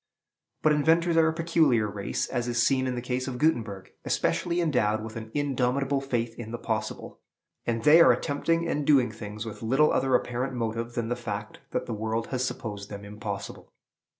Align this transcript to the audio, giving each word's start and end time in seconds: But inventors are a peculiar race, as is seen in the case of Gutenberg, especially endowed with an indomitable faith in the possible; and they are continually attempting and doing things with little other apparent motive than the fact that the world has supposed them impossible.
But 0.63 0.71
inventors 0.71 1.15
are 1.15 1.27
a 1.27 1.31
peculiar 1.33 1.87
race, 1.87 2.25
as 2.27 2.47
is 2.47 2.65
seen 2.65 2.87
in 2.87 2.95
the 2.95 3.03
case 3.03 3.27
of 3.27 3.37
Gutenberg, 3.37 3.91
especially 4.03 4.59
endowed 4.59 5.03
with 5.03 5.15
an 5.15 5.29
indomitable 5.35 6.01
faith 6.01 6.33
in 6.39 6.49
the 6.49 6.57
possible; 6.57 7.19
and 7.67 7.83
they 7.83 8.01
are 8.01 8.07
continually 8.15 8.17
attempting 8.17 8.67
and 8.67 8.87
doing 8.87 9.11
things 9.11 9.45
with 9.45 9.61
little 9.61 9.93
other 9.93 10.15
apparent 10.15 10.55
motive 10.55 10.93
than 10.95 11.09
the 11.09 11.15
fact 11.15 11.59
that 11.69 11.85
the 11.85 11.93
world 11.93 12.29
has 12.29 12.43
supposed 12.43 12.89
them 12.89 13.05
impossible. 13.05 13.71